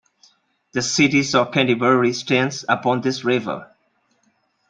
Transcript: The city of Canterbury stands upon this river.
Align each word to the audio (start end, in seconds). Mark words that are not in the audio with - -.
The 0.71 0.81
city 0.81 1.21
of 1.37 1.51
Canterbury 1.51 2.11
stands 2.13 2.65
upon 2.67 3.01
this 3.01 3.23
river. 3.23 3.69